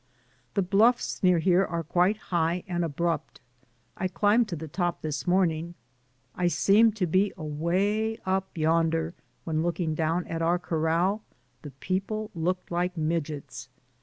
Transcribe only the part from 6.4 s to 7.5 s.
seemed to be